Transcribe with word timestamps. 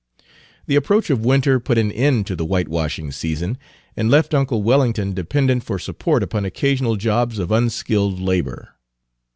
The 0.65 0.75
approach 0.75 1.11
of 1.11 1.23
winter 1.23 1.59
put 1.59 1.77
an 1.77 1.91
end 1.91 2.25
to 2.25 2.35
the 2.35 2.43
whitewashing 2.43 3.11
season, 3.11 3.59
and 3.95 4.09
left 4.09 4.33
uncle 4.33 4.63
Wellington 4.63 5.13
dependent 5.13 5.63
for 5.63 5.77
support 5.77 6.23
upon 6.23 6.43
occasional 6.43 6.95
jobs 6.95 7.37
of 7.37 7.51
unskilled 7.51 8.19
labor. 8.19 8.69